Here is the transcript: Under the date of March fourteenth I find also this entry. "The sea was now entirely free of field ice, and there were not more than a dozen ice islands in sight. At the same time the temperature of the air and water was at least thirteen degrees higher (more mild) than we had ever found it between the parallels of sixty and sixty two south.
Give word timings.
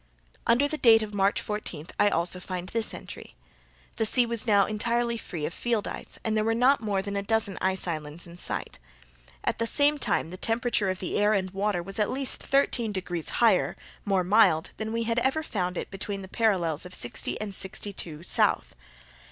Under 0.47 0.67
the 0.67 0.79
date 0.79 1.03
of 1.03 1.13
March 1.13 1.39
fourteenth 1.39 1.91
I 1.99 2.05
find 2.05 2.13
also 2.15 2.39
this 2.39 2.91
entry. 2.91 3.35
"The 3.97 4.05
sea 4.07 4.25
was 4.25 4.47
now 4.47 4.65
entirely 4.65 5.15
free 5.15 5.45
of 5.45 5.53
field 5.53 5.87
ice, 5.87 6.17
and 6.23 6.35
there 6.35 6.43
were 6.43 6.55
not 6.55 6.81
more 6.81 7.03
than 7.03 7.15
a 7.15 7.21
dozen 7.21 7.55
ice 7.61 7.85
islands 7.85 8.25
in 8.25 8.35
sight. 8.35 8.79
At 9.43 9.59
the 9.59 9.67
same 9.67 9.99
time 9.99 10.31
the 10.31 10.37
temperature 10.37 10.89
of 10.89 10.97
the 10.97 11.19
air 11.19 11.33
and 11.33 11.51
water 11.51 11.83
was 11.83 11.99
at 11.99 12.09
least 12.09 12.41
thirteen 12.41 12.91
degrees 12.91 13.29
higher 13.45 13.75
(more 14.03 14.23
mild) 14.23 14.71
than 14.77 14.91
we 14.91 15.03
had 15.03 15.19
ever 15.19 15.43
found 15.43 15.77
it 15.77 15.91
between 15.91 16.23
the 16.23 16.27
parallels 16.27 16.83
of 16.83 16.95
sixty 16.95 17.39
and 17.39 17.53
sixty 17.53 17.93
two 17.93 18.23
south. 18.23 18.73